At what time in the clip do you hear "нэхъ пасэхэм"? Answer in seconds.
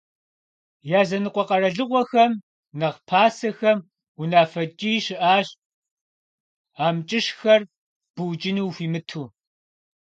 2.79-3.79